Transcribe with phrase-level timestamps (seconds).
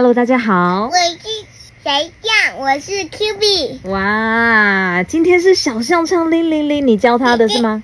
[0.00, 0.96] Hello，大家好我。
[0.96, 1.28] 是
[1.84, 2.58] 谁酱？
[2.58, 3.80] 我是 Q B。
[3.90, 7.82] 哇，今天是小象唱铃铃铃，你教他的是吗？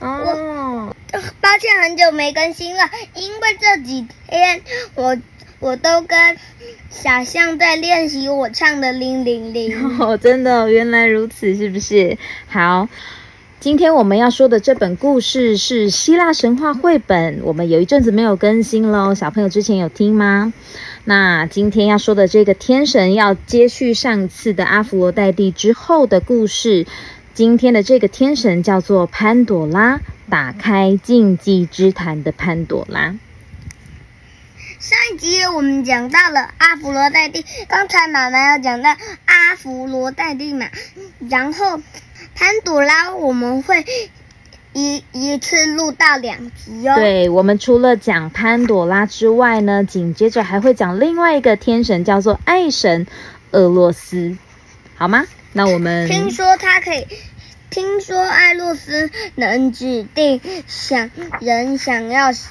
[0.00, 0.96] 哦，
[1.42, 2.84] 抱歉很久没更新了，
[3.14, 4.62] 因为这几天
[4.94, 5.18] 我
[5.60, 6.38] 我都跟
[6.88, 10.00] 小象在练习我唱的铃铃铃。
[10.00, 12.16] 哦，真的哦，原来如此，是不是？
[12.48, 12.88] 好，
[13.60, 20.54] 今天我们要说的这本故事是希腊神话绘本，我们有一阵子没有更新喽，小朋友之前有听吗？
[21.08, 26.84] 那今天要说的这个天神要接续上次的阿佛罗代蒂之后的故事，
[27.32, 33.14] 今天的这个天神叫做潘朵拉，打开禁忌之坛的潘朵拉。
[34.80, 38.90] 上一集我们讲到了阿弗罗代蒂，刚才妈妈要讲到
[39.26, 40.66] 阿弗罗代蒂嘛，
[41.30, 41.80] 然后
[42.34, 43.86] 潘朵拉我们会
[44.76, 53.06] 一一次录到两集哦。，对我们除了讲潘朵拉之外呢，紧接着还会讲另外一个天神，叫做爱神
[53.52, 54.36] 俄洛斯，
[54.94, 55.24] 好吗？
[55.54, 57.06] 那我们听说他可以。
[57.68, 62.48] 听说爱洛斯能指定想人想要喜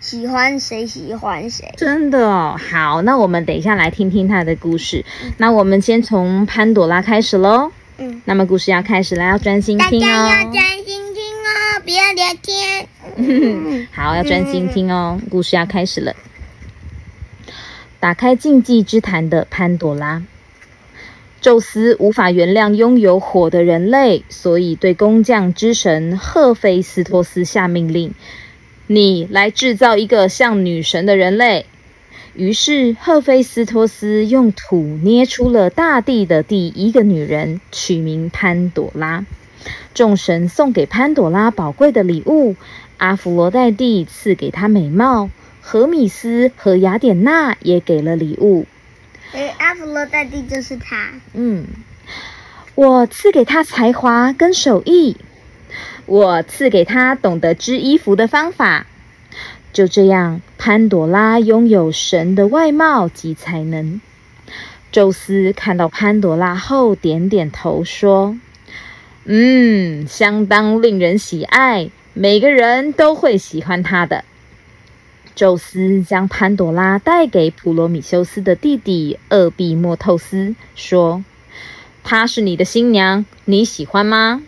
[0.00, 1.72] 喜欢谁喜欢谁。
[1.76, 5.04] 真的哦，好，那我们等一下来听听他的故事。
[5.36, 7.70] 那我们先从潘朵拉开始喽。
[7.98, 10.28] 嗯，那么故事要开始了，要专心听哦。
[10.28, 11.07] 家要专心
[11.80, 13.88] 不要聊天。
[13.92, 16.14] 好，要专心听哦，故事要开始了。
[18.00, 20.22] 打开禁忌之谈的潘朵拉。
[21.40, 28.12] 宙斯无法原谅拥有火的人类，所以对工匠之神赫菲斯托斯下命令
[28.88, 31.66] ：“你来制造一个像女神的人类。”
[32.34, 39.24] 于是，赫菲斯托斯用土捏出了大地的第一个女人，取名潘朵拉。
[39.94, 42.56] 众神送给潘朵拉宝贵的礼物，
[42.96, 48.66] 阿弗罗代蒂赐给她美貌，荷米斯和雅典娜也给了礼物。
[49.32, 51.10] 诶，阿弗罗代蒂就是他。
[51.34, 51.66] 嗯，
[52.74, 55.16] 我赐给他才华跟手艺，
[56.06, 58.86] 我赐给他懂得织衣服的方法。
[59.70, 64.00] 就这样，潘朵拉拥有神的外貌及才能。
[64.90, 68.38] 宙斯看到潘朵拉后，点点头说
[69.30, 74.24] ：“嗯，相当令人喜爱，每个人都会喜欢她的。”
[75.36, 81.22] 宙斯将潘朵拉带给普罗米修斯的弟弟厄庇莫透斯，说
[82.02, 84.42] ：“她是你的新娘，你喜欢吗？”“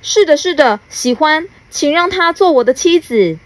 [0.00, 3.36] 是的，是的，喜欢，请让她做我的妻子。”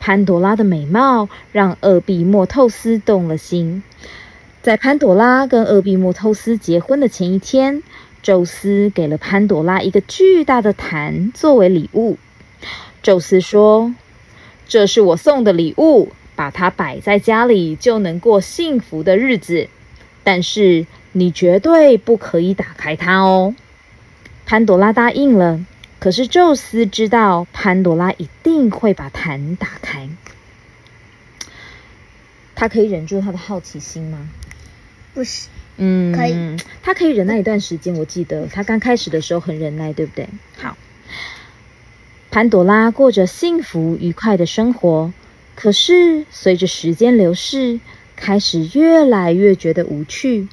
[0.00, 3.84] 潘朵拉的美貌让厄庇莫透斯动了心。
[4.62, 7.84] 在潘朵拉跟厄庇莫透斯结婚的前一天，
[8.26, 12.18] 宙斯给了潘朵拉一个巨大的坛作为礼物。
[13.00, 13.94] 宙斯说
[14.66, 19.68] ：“这是我送的礼物，把它摆在家里就能过幸福的日子。
[20.24, 23.54] 但是你绝对不可以打开它哦。”
[24.44, 25.64] 潘朵拉答应了。
[26.00, 30.08] 可是宙斯知道潘朵拉一定会把坛打开，
[32.56, 34.28] 他可以忍住他的好奇心吗？
[35.14, 35.46] 不是，
[35.78, 37.94] 嗯，可以，他可以忍耐一段时间。
[37.94, 40.28] 我记得他刚开始的时候很忍耐，对不对？
[40.56, 40.76] 好，
[42.30, 45.12] 潘朵拉过着幸福愉快的生活，
[45.54, 47.80] 可是随着时间流逝，
[48.16, 50.48] 开始越来越觉得无趣。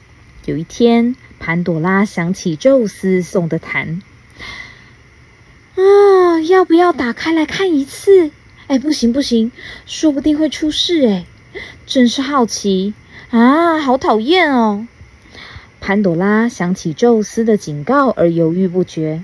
[0.45, 4.01] 有一天，潘朵拉想起宙斯送的坛。
[5.75, 8.31] 啊，要不要打开来看一次？
[8.67, 9.51] 哎，不行不行，
[9.85, 11.25] 说不定会出事哎！
[11.85, 12.93] 真是好奇
[13.29, 14.87] 啊，好讨厌哦！
[15.85, 19.21] 潘朵拉想起宙斯的警告而犹豫不决，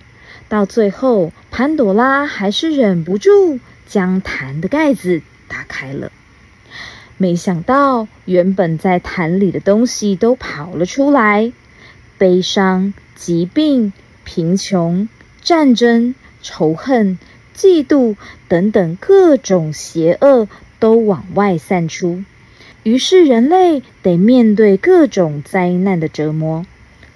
[0.50, 6.12] 到最后，潘朵拉还是忍不住将坛的盖子打开了。
[7.16, 11.54] 没想到，原本在坛里的东西都跑了出来：
[12.18, 13.94] 悲伤、疾病、
[14.26, 15.08] 贫穷、
[15.42, 16.14] 战争。
[16.42, 17.20] 仇恨、
[17.56, 18.18] 嫉妒
[18.50, 22.24] 等等各种邪恶都往外散出，
[22.84, 26.66] 于是人类得面对各种灾难的折磨。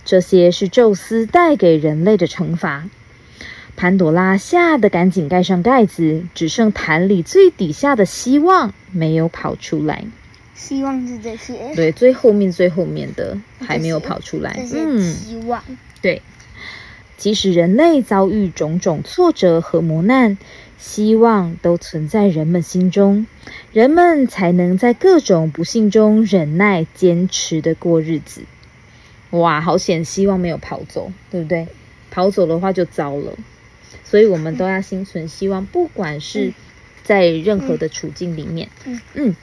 [0.05, 2.89] 这些是宙斯带给人类的惩罚。
[3.75, 10.03] 潘朵拉吓得赶紧盖上盖子，只剩坛里最底下的希望没有跑出来。
[10.53, 11.73] 希望是这些。
[11.75, 14.53] 对，最后面最后面的还没有跑出来。
[14.57, 15.63] 这些希望。
[16.01, 16.21] 对。
[17.15, 20.37] 即使人类遭遇种种挫折和磨难，
[20.83, 23.25] 希望都存在人们心中，
[23.71, 28.41] 人们才能在各种不幸中忍耐、坚持的过日子。
[29.29, 31.69] 哇，好险，希望没有跑走，对不对？
[32.11, 33.31] 跑走的话就糟了。
[34.03, 36.53] 所以我们都要心存希望，不管是
[37.01, 38.67] 在任何的处境里面。
[38.83, 39.35] 嗯嗯。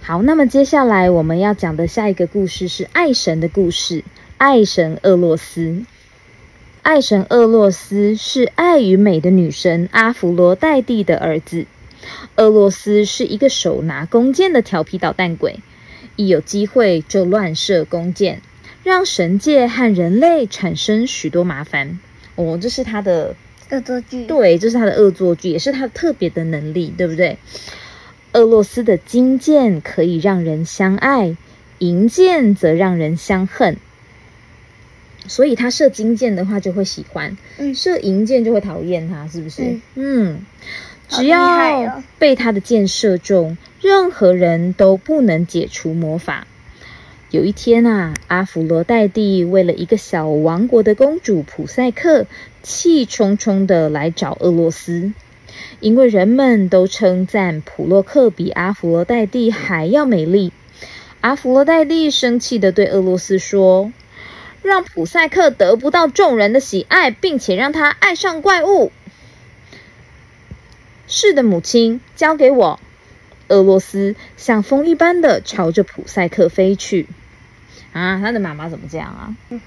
[0.00, 4.04] 好，那么接下来我们要讲的下一个故事是爱神的故事。
[4.36, 5.84] 爱神厄洛斯，
[6.88, 11.66] 爱神厄洛斯是爱与美的女神阿芙罗黛蒂的儿子。
[12.36, 15.60] 厄洛斯是一个手拿弓箭的调皮捣蛋鬼，
[16.16, 18.40] 一有机会就乱射弓箭，
[18.84, 22.00] 让神界和人类产生许多麻烦。
[22.36, 23.36] 哦，这是他的
[23.70, 24.24] 恶作剧。
[24.24, 27.36] 对，这是他的恶作剧，也是他特别的能力，对不对？
[28.32, 31.36] 俄罗斯的金剑可以让人相爱，
[31.80, 33.76] 银剑则让人相恨。
[35.28, 39.62] 所以他射金箭的话就会喜欢，嗯射银箭就会讨厌他，是不是？
[39.62, 40.46] 嗯嗯，
[41.08, 46.46] 只要哦被他的箭射中，任何人都不能解除魔法。
[47.30, 52.26] 有一天啊，阿芙罗黛蒂为了一个小王国的公主普赛克，
[52.62, 55.12] 气冲冲的来找俄罗斯，
[55.80, 60.52] 因为人们都称赞普洛克比阿芙罗黛蒂还要美丽。
[61.20, 63.92] 阿芙罗黛蒂生气的对俄罗斯说
[64.68, 68.92] ：“让普赛克得不到众人的喜爱，并且让他爱上怪物。”
[71.08, 72.78] 是的，母亲，交给我。
[73.48, 77.08] 俄罗斯像风一般的朝着普赛克飞去。
[77.92, 79.34] 啊，他的妈妈怎么这样啊？
[79.50, 79.60] 嗯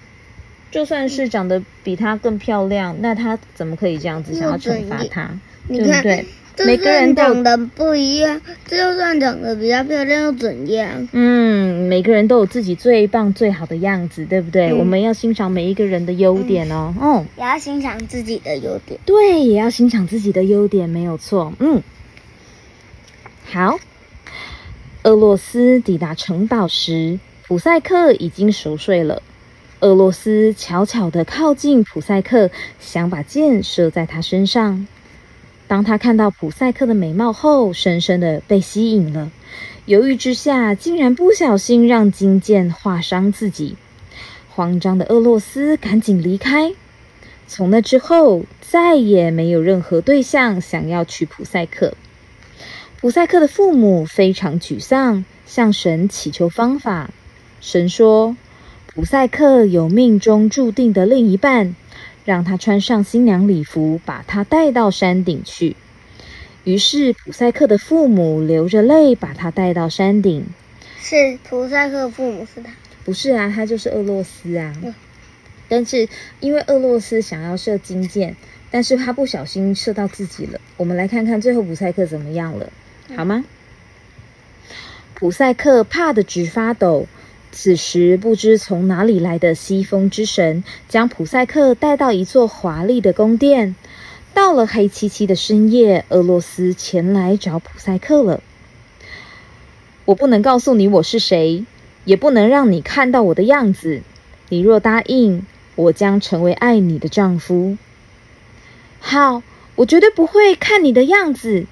[0.70, 5.32] 就算是长得比他更漂亮，那他怎么可以这样子想要惩罚他？
[5.68, 6.26] 对不对？
[6.56, 11.08] 就每个人都长得不一样，就算长得比较漂亮又怎样？
[11.14, 14.70] 嗯，每个人都有自己最棒、最好的样子，对不对？
[14.72, 16.94] 嗯我们要欣赏每一个人的优点哦。
[17.00, 19.00] 哦，也要欣赏自己的优点。
[19.06, 21.54] 对，也要欣赏自己的优点，没有错。
[21.60, 21.82] 嗯，
[23.46, 23.78] 好。
[25.04, 29.24] 俄罗斯抵达城堡时，普赛克已经熟睡了。
[29.80, 34.86] 俄罗斯悄悄地靠近普赛克，想把箭射在他身上。
[35.72, 39.32] 当他看到普赛克的美貌后，深深地被吸引了。
[39.86, 43.78] 犹豫之下，竟然不小心让金剑划伤自己。
[44.50, 46.74] 慌张的俄罗斯赶紧离开。
[47.48, 51.94] 从那之后，再也没有任何对象想要娶普赛克。
[53.00, 57.12] 普赛克的父母非常沮丧，向神祈求方法。
[57.62, 58.36] 神说
[58.94, 61.78] ：“普赛克有命中注定的另一半，
[62.26, 65.76] 让他穿上新娘礼服，把他带到山顶去。”
[66.64, 70.46] 于是，普赛克的父母流着泪把他带到山顶。
[71.00, 72.72] 是普赛克父母是他。
[73.04, 74.74] 不是啊，他就是俄罗斯啊。
[74.84, 74.94] 嗯
[75.68, 76.10] 但是
[76.42, 78.36] 因为俄罗斯想要射金箭，
[78.70, 80.60] 但是他不小心射到自己了。
[80.76, 82.70] 我们来看看最后普赛克怎么样了，
[83.16, 83.46] 好吗？
[85.14, 87.08] 普赛克怕得直发抖。
[87.52, 93.76] 此时，不知从哪里来的西风之神将普赛克带到一座华丽的宫殿。
[94.34, 98.42] 到了黑漆漆的深夜，俄罗斯前来找普赛克了。
[100.06, 101.66] 我不能告诉你我是谁，
[102.06, 104.02] 也不能让你看到我的样子。
[104.48, 105.46] 你若答应，
[105.76, 107.78] 我将成为爱你的丈夫。
[109.02, 109.44] 好，
[109.76, 111.66] 我绝对不会看你的样子。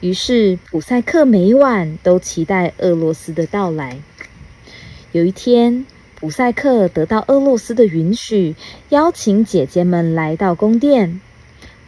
[0.00, 3.98] 于是，普赛克每晚都期待俄罗斯的到来。
[5.12, 8.54] 有一天，普赛克得到俄罗斯的允许，
[8.90, 11.22] 邀请姐姐们来到宫殿。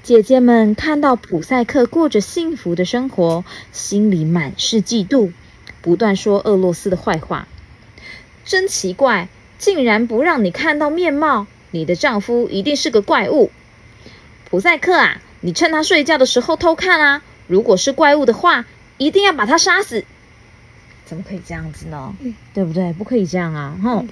[0.02, 5.32] 姐姐们看到普赛克过着幸福的生活，心里满是嫉妒，
[5.82, 7.46] 不断说俄罗斯的坏话。
[8.46, 9.28] 真奇怪，
[9.58, 13.50] 竟然不让你看到面貌，你的丈夫一定是个怪物。
[14.48, 17.22] 普赛克啊，你趁他睡觉的时候偷看啊！
[17.46, 18.64] 如果是怪物的话，
[18.96, 20.06] 一定要把他杀死。
[21.04, 22.14] 怎么可以这样子呢？
[22.20, 22.92] 嗯对不对？
[22.92, 23.78] 不可以这样啊！
[23.82, 24.06] 哼。
[24.06, 24.08] 嗯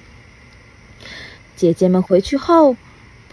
[1.57, 2.77] 姐姐们回去后，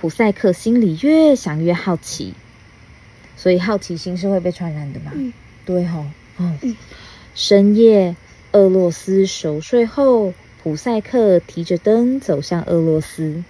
[0.02, 2.34] 普赛克心里越想越好奇，
[3.38, 5.12] 所以好奇心是会被传染的嘛？
[5.14, 5.32] 嗯
[5.64, 6.00] 对吼、
[6.38, 6.58] 哦。
[6.64, 6.76] 嗯
[7.36, 8.16] 深夜，
[8.52, 10.34] 俄罗斯熟睡后，
[10.64, 13.44] 普赛克提着灯走向俄罗斯。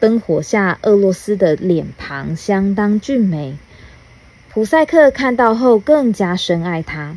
[0.00, 3.56] 灯火下，俄罗斯的脸庞相当俊美。
[4.48, 7.16] 普赛克看到后更加深爱他。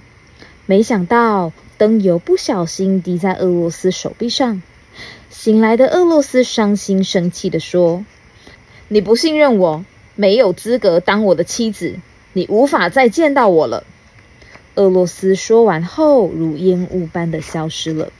[0.67, 4.61] 没想到灯油不小心滴在俄罗斯手臂上。
[5.29, 8.05] 醒来的俄罗斯伤心生气地说
[8.87, 11.99] ：“你不信任我，没有资格当我的妻子，
[12.33, 13.83] 你无法再见到我了。”
[14.75, 18.11] 俄罗斯说完后，如烟雾般的消失了。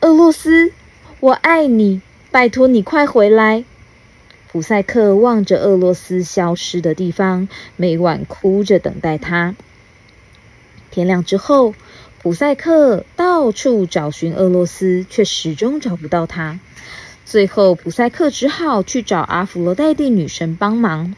[0.00, 0.72] 俄罗斯，
[1.20, 3.64] 我爱你，拜托你快回来。
[4.50, 9.54] 普赛克望着俄罗斯消失的地方，每晚哭着等待他。
[10.90, 11.74] 天亮之后，
[12.26, 16.58] 普赛克到处找寻俄罗斯，却始终找不到他。
[17.24, 21.14] 最后，普赛克只好去找阿芙罗黛蒂女神帮忙。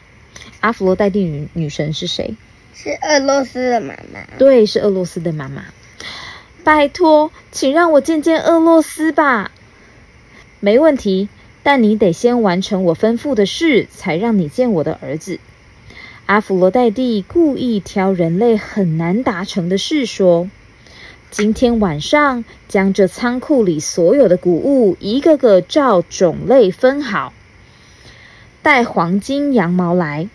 [0.59, 2.35] 阿芙罗黛蒂女女神是谁？
[2.75, 4.19] 是俄罗斯的妈妈。
[4.37, 5.65] 对，是俄罗斯的妈妈。
[6.63, 9.49] 拜托，请让我见见俄罗斯吧。
[10.59, 11.27] 没问题，
[11.63, 15.39] 但你得先完成我吩咐的事，才让你见我的儿子。
[16.27, 20.47] 阿弗罗代蒂故意挑人类很难达成的事说
[21.31, 27.33] ：“今天晚上将这仓库里所有的谷物一个个照种类分好，
[28.63, 30.27] 带黄金羊毛来。”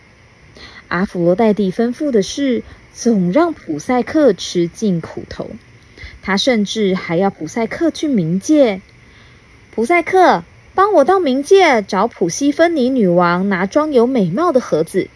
[0.86, 5.50] 阿弗罗代蒂吩咐的事，总让普赛克吃尽苦头。
[6.22, 8.80] 他甚至还要普赛克去冥界。
[9.74, 10.44] 普赛克，
[10.76, 15.08] 帮我到冥界找普西芬尼女王拿装有美貌的盒子。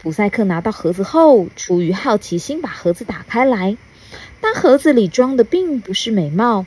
[0.00, 3.76] 普赛克拿到盒子后，出于好奇心，把盒子打开来。
[4.58, 6.66] 盒子里装的并不是美貌，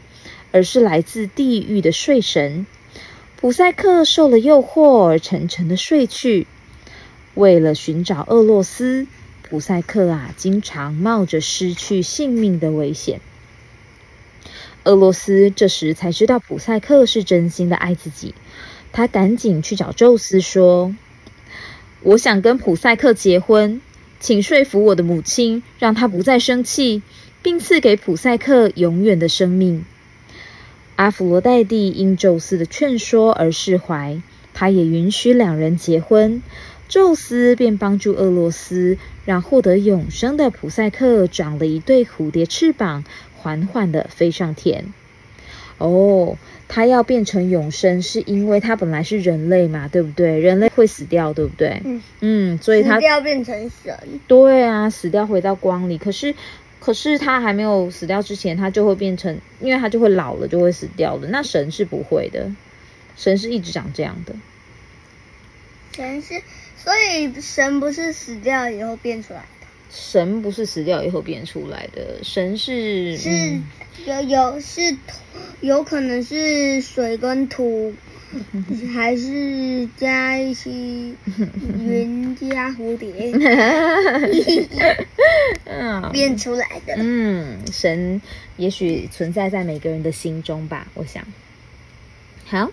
[0.53, 2.65] 而是来自地狱的睡神。
[3.36, 6.48] 普赛克受了诱惑而沉沉的睡去。
[7.33, 9.07] 为了寻找厄洛斯，
[9.41, 13.19] 普赛克啊，经常冒着失去性命的危险。
[14.83, 18.33] 厄洛斯这时才知道普赛克是真心的爱自己，
[18.93, 20.95] 他赶紧去找宙斯说。
[22.03, 23.81] 我想跟普赛克结婚，
[24.21, 27.01] 请说服我的母亲，让她不再生气，
[27.41, 29.86] 并赐给普赛克永远的生命。
[30.95, 34.21] 阿弗罗代蒂因宙斯的劝说而释怀，
[34.53, 36.43] 他也允许两人结婚。
[36.88, 43.03] 宙斯便帮助俄罗斯，让获得永生的普赛克长了一对蝴蝶翅膀，
[43.38, 44.93] 缓缓地飞上天。
[45.77, 46.38] 哦。
[46.74, 50.39] 他要变成永生，是因为他本来是人类嘛，对不对？
[50.39, 51.81] 人类会死掉，对不对？
[51.83, 53.93] 嗯嗯，所以他要变成神。
[54.25, 55.98] 对啊，死掉回到光里。
[55.98, 56.33] 可是，
[56.81, 61.27] 可是他还没有死掉之前，他就会变成，因为他就会老了，就会死掉的。
[61.27, 62.51] 那神是不会的，
[63.15, 64.33] 神是一直长这样的。
[65.95, 66.41] 神是，
[66.75, 69.67] 所以神不是死掉以后变出来的。
[69.91, 73.61] 神不是死掉以后变出来的，神是是
[74.05, 74.97] 有有是
[75.59, 77.93] 有可能是水跟土，
[78.93, 80.69] 还是加一些
[81.79, 83.11] 云加蝴蝶，
[86.11, 86.95] 变出来的。
[86.97, 88.21] 嗯，神
[88.57, 91.23] 也许存在在每个人的心中吧，我想。
[92.45, 92.71] 好，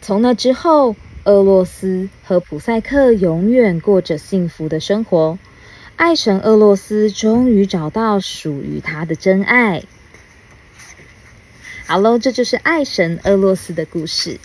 [0.00, 0.96] 从那之后。
[1.26, 5.38] 俄洛斯和普赛克永远过着幸福的生活。
[5.96, 9.84] 爱神俄洛斯终于找到属于他的真爱。
[11.86, 14.38] 好喽，这就是爱神俄洛斯的故事。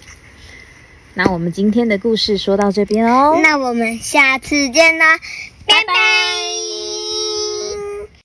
[1.14, 3.40] 那我们今天的故事说到这边哦。
[3.42, 5.18] 那我们下次见啦，
[5.66, 6.79] 拜拜。